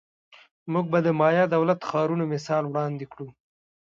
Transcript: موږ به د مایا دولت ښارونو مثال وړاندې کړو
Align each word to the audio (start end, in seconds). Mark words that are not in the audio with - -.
موږ 0.71 0.85
به 0.91 0.99
د 1.05 1.07
مایا 1.19 1.43
دولت 1.55 1.79
ښارونو 1.89 2.23
مثال 2.33 2.63
وړاندې 2.67 3.05
کړو 3.11 3.27